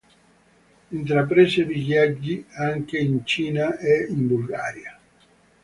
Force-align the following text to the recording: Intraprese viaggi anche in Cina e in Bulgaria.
Intraprese 0.91 1.63
viaggi 1.63 2.43
anche 2.53 2.97
in 2.97 3.23
Cina 3.23 3.77
e 3.77 4.07
in 4.09 4.25
Bulgaria. 4.25 4.99